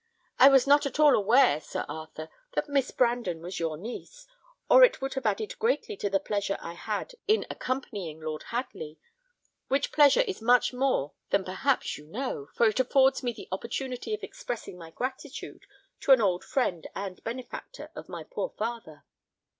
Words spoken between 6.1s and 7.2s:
pleasure I had